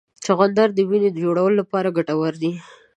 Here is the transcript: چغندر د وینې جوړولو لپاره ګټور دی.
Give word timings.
چغندر 0.23 0.69
د 0.73 0.79
وینې 0.89 1.09
جوړولو 1.21 1.55
لپاره 1.61 1.93
ګټور 1.97 2.33
دی. 2.41 2.51